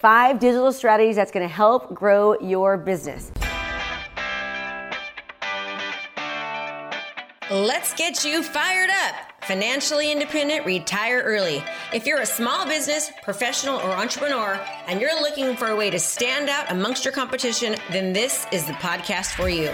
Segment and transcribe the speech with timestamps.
[0.00, 3.30] Five digital strategies that's gonna help grow your business.
[7.50, 9.14] Let's get you fired up.
[9.42, 11.62] Financially independent, retire early.
[11.92, 15.98] If you're a small business, professional, or entrepreneur, and you're looking for a way to
[15.98, 19.70] stand out amongst your competition, then this is the podcast for you.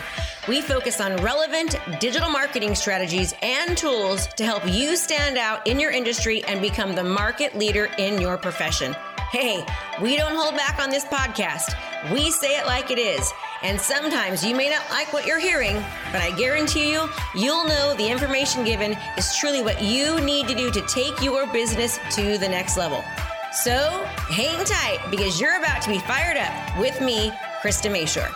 [0.48, 5.78] We focus on relevant digital marketing strategies and tools to help you stand out in
[5.78, 8.96] your industry and become the market leader in your profession.
[9.38, 9.66] Hey,
[10.00, 11.76] we don't hold back on this podcast.
[12.10, 13.30] We say it like it is.
[13.62, 15.74] And sometimes you may not like what you're hearing,
[16.10, 20.54] but I guarantee you, you'll know the information given is truly what you need to
[20.54, 23.04] do to take your business to the next level.
[23.52, 27.28] So hang tight because you're about to be fired up with me,
[27.60, 28.32] Krista Mashore.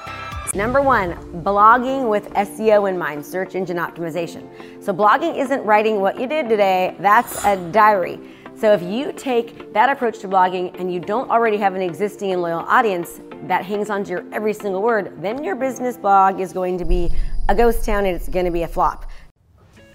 [0.55, 4.51] Number one, blogging with SEO in mind, search engine optimization.
[4.83, 8.19] So, blogging isn't writing what you did today, that's a diary.
[8.61, 12.33] So, if you take that approach to blogging and you don't already have an existing
[12.33, 16.41] and loyal audience that hangs on to your every single word, then your business blog
[16.41, 17.11] is going to be
[17.49, 19.07] a ghost town and it's going to be a flop.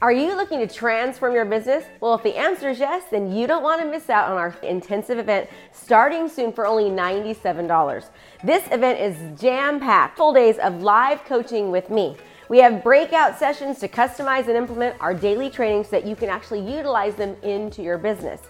[0.02, 1.86] Are you looking to transform your business?
[2.02, 4.56] Well, if the answer is yes, then you don't want to miss out on our
[4.64, 8.10] intensive event starting soon for only $97.
[8.44, 12.18] This event is jam packed, full days of live coaching with me.
[12.50, 16.30] We have breakout sessions to customize and implement our daily trainings so that you can
[16.30, 18.42] actually utilize them into your business.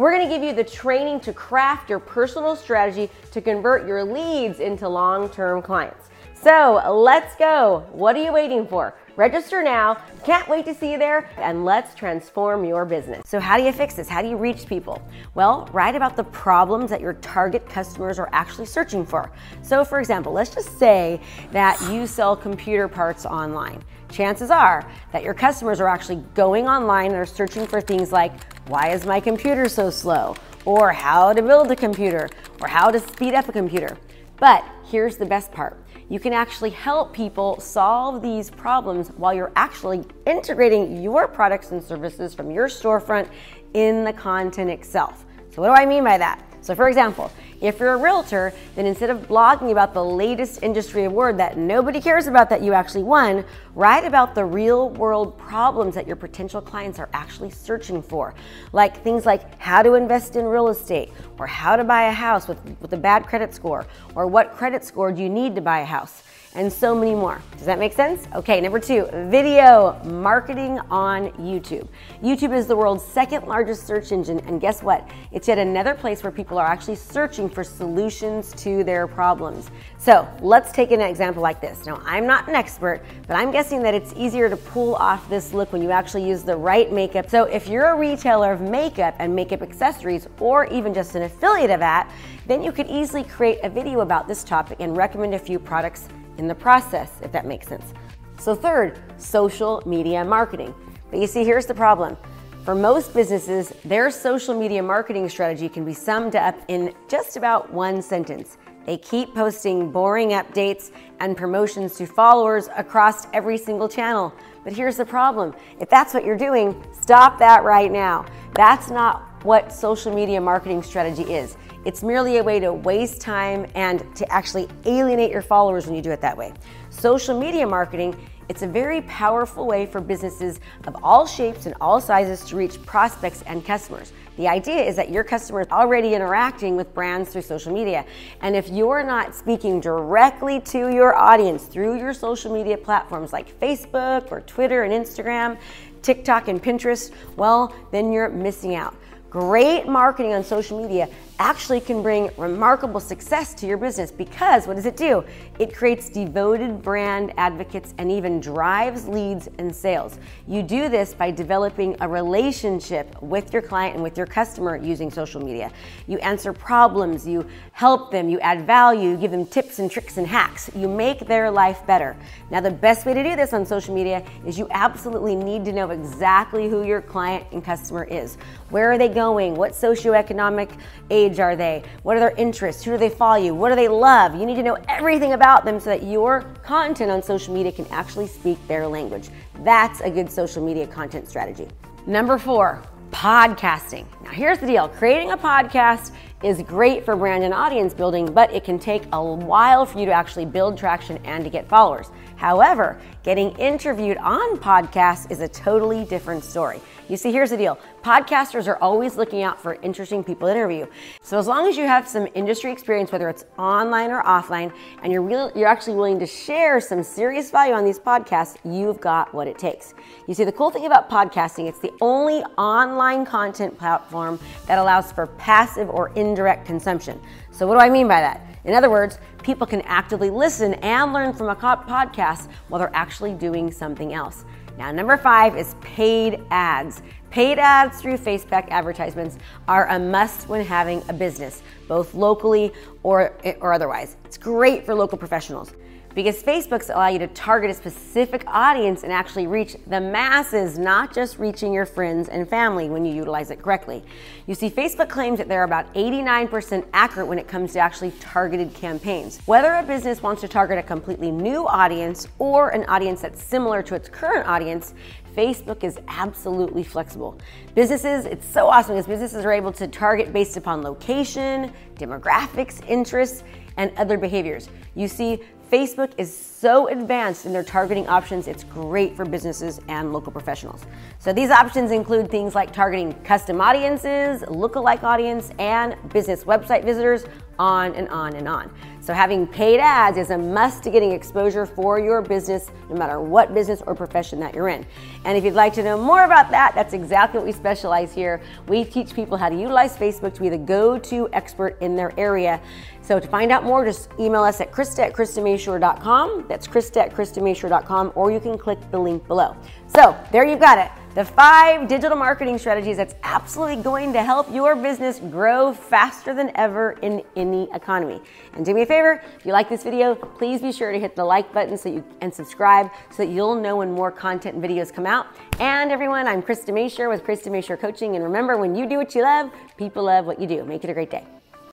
[0.00, 4.58] We're to give you the training to craft your personal strategy to convert your leads
[4.58, 6.08] into long term clients.
[6.32, 7.84] So let's go.
[7.92, 8.94] What are you waiting for?
[9.20, 9.98] Register now.
[10.24, 13.28] Can't wait to see you there and let's transform your business.
[13.28, 14.08] So, how do you fix this?
[14.08, 15.02] How do you reach people?
[15.34, 19.30] Well, write about the problems that your target customers are actually searching for.
[19.60, 21.20] So, for example, let's just say
[21.52, 23.84] that you sell computer parts online.
[24.10, 28.32] Chances are that your customers are actually going online and are searching for things like,
[28.70, 30.34] why is my computer so slow?
[30.64, 32.30] Or how to build a computer?
[32.62, 33.98] Or how to speed up a computer?
[34.38, 35.76] But here's the best part
[36.10, 41.82] you can actually help people solve these problems while you're actually integrating your products and
[41.82, 43.30] services from your storefront
[43.74, 45.24] in the content itself.
[45.54, 46.49] So, what do I mean by that?
[46.62, 51.04] So, for example, if you're a realtor, then instead of blogging about the latest industry
[51.04, 53.44] award that nobody cares about that you actually won,
[53.74, 58.34] write about the real world problems that your potential clients are actually searching for.
[58.72, 62.48] Like things like how to invest in real estate, or how to buy a house
[62.48, 65.80] with, with a bad credit score, or what credit score do you need to buy
[65.80, 66.22] a house
[66.54, 67.40] and so many more.
[67.56, 68.26] Does that make sense?
[68.34, 71.86] Okay, number two, video marketing on YouTube.
[72.22, 75.08] YouTube is the world's second largest search engine, and guess what?
[75.30, 79.70] It's yet another place where people are actually searching for solutions to their problems.
[79.98, 81.86] So let's take an example like this.
[81.86, 85.52] Now, I'm not an expert, but I'm guessing that it's easier to pull off this
[85.52, 87.30] look when you actually use the right makeup.
[87.30, 91.70] So if you're a retailer of makeup and makeup accessories, or even just an affiliate
[91.70, 92.10] of that,
[92.46, 96.08] then you could easily create a video about this topic and recommend a few products
[96.40, 97.94] in the process, if that makes sense.
[98.40, 100.74] So, third, social media marketing.
[101.10, 102.16] But you see, here's the problem.
[102.64, 107.72] For most businesses, their social media marketing strategy can be summed up in just about
[107.72, 108.58] one sentence.
[108.86, 110.90] They keep posting boring updates
[111.20, 114.34] and promotions to followers across every single channel.
[114.64, 118.24] But here's the problem if that's what you're doing, stop that right now.
[118.54, 121.56] That's not what social media marketing strategy is.
[121.84, 126.02] It's merely a way to waste time and to actually alienate your followers when you
[126.02, 126.52] do it that way.
[126.90, 128.14] Social media marketing,
[128.50, 132.82] it's a very powerful way for businesses of all shapes and all sizes to reach
[132.84, 134.12] prospects and customers.
[134.36, 138.04] The idea is that your customers is already interacting with brands through social media.
[138.42, 143.58] And if you're not speaking directly to your audience through your social media platforms like
[143.60, 145.58] Facebook or Twitter and Instagram,
[146.02, 148.94] TikTok and Pinterest, well, then you're missing out.
[149.30, 151.08] Great marketing on social media
[151.38, 155.24] actually can bring remarkable success to your business because what does it do?
[155.58, 160.18] It creates devoted brand advocates and even drives leads and sales.
[160.48, 165.12] You do this by developing a relationship with your client and with your customer using
[165.12, 165.70] social media.
[166.08, 170.18] You answer problems, you help them, you add value, you give them tips and tricks
[170.18, 170.70] and hacks.
[170.74, 172.16] You make their life better.
[172.50, 175.72] Now, the best way to do this on social media is you absolutely need to
[175.72, 178.36] know exactly who your client and customer is.
[178.70, 179.19] Where are they going?
[179.20, 180.78] What socioeconomic
[181.10, 181.82] age age are they?
[182.02, 182.82] What are their interests?
[182.84, 183.54] Who do they follow you?
[183.54, 184.34] What do they love?
[184.34, 187.86] You need to know everything about them so that your content on social media can
[187.90, 189.28] actually speak their language.
[189.62, 191.68] That's a good social media content strategy.
[192.06, 194.06] Number four, podcasting.
[194.22, 198.52] Now, here's the deal creating a podcast is great for brand and audience building, but
[198.52, 202.10] it can take a while for you to actually build traction and to get followers.
[202.36, 206.80] However, getting interviewed on podcasts is a totally different story.
[207.10, 210.86] You see, here's the deal podcasters are always looking out for interesting people to interview.
[211.22, 214.72] So, as long as you have some industry experience, whether it's online or offline,
[215.02, 219.00] and you're, real, you're actually willing to share some serious value on these podcasts, you've
[219.00, 219.92] got what it takes.
[220.28, 225.10] You see, the cool thing about podcasting, it's the only online content platform that allows
[225.12, 227.20] for passive or indirect consumption.
[227.50, 228.46] So, what do I mean by that?
[228.64, 233.34] In other words, people can actively listen and learn from a podcast while they're actually
[233.34, 234.44] doing something else.
[234.78, 237.02] Now, number five is paid ads.
[237.30, 239.38] Paid ads through Facebook advertisements
[239.68, 242.72] are a must when having a business, both locally
[243.02, 244.16] or, or otherwise.
[244.24, 245.72] It's great for local professionals
[246.14, 251.14] because Facebook's allow you to target a specific audience and actually reach the masses, not
[251.14, 254.02] just reaching your friends and family when you utilize it correctly.
[254.46, 258.74] You see, Facebook claims that they're about 89% accurate when it comes to actually targeted
[258.74, 259.38] campaigns.
[259.46, 263.82] Whether a business wants to target a completely new audience or an audience that's similar
[263.82, 264.94] to its current audience,
[265.36, 267.38] Facebook is absolutely flexible.
[267.74, 273.44] Businesses, it's so awesome because businesses are able to target based upon location, demographics, interests,
[273.76, 274.68] and other behaviors.
[274.94, 275.40] You see,
[275.70, 280.84] Facebook is so advanced in their targeting options, it's great for businesses and local professionals.
[281.18, 287.24] So these options include things like targeting custom audiences, lookalike audience, and business website visitors,
[287.60, 288.72] on and on and on.
[289.00, 293.20] So having paid ads is a must to getting exposure for your business, no matter
[293.20, 294.86] what business or profession that you're in.
[295.26, 298.40] And if you'd like to know more about that, that's exactly what we specialize here.
[298.66, 302.60] We teach people how to utilize Facebook to be the go-to expert in their area.
[303.02, 306.46] So to find out more, just email us at krista at kristamashore.com.
[306.50, 309.56] That's krista at kristamashore.com, or you can click the link below.
[309.86, 310.90] So there you've got it.
[311.14, 316.50] The five digital marketing strategies that's absolutely going to help your business grow faster than
[316.56, 318.20] ever in any economy.
[318.54, 321.14] And do me a favor, if you like this video, please be sure to hit
[321.14, 324.64] the like button so you and subscribe so that you'll know when more content and
[324.64, 325.28] videos come out.
[325.60, 328.16] And everyone, I'm Krista Mashore with Krista Mashore Coaching.
[328.16, 330.64] And remember, when you do what you love, people love what you do.
[330.64, 331.24] Make it a great day.